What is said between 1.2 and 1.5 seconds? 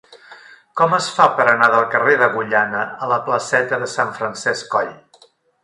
per